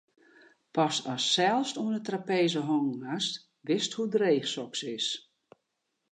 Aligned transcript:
Pas 0.75 0.95
ast 1.13 1.27
sels 1.33 1.69
oan 1.81 1.95
'e 1.97 2.01
trapeze 2.07 2.61
hongen 2.69 3.03
hast, 3.11 3.33
witst 3.67 3.95
hoe 3.95 4.07
dreech 4.15 4.47
soks 4.53 4.81
is. 4.97 5.07